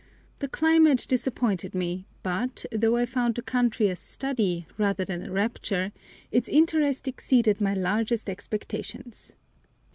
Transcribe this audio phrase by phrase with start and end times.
[0.39, 5.31] The climate disappointed me, but, though I found the country a study rather than a
[5.31, 5.91] rapture,
[6.31, 9.33] its interest exceeded my largest expectations.